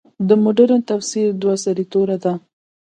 د 0.27 0.29
مډرن 0.43 0.81
تفسیر 0.91 1.27
دوه 1.41 1.55
سرې 1.63 1.85
توره 1.91 2.17
ده. 2.23 2.33